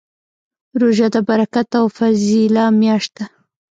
روژه 0.79 1.07
د 1.13 1.17
برکت 1.29 1.69
او 1.79 1.85
فضیله 1.97 2.63
میاشت 2.79 3.11
ده 3.17 3.25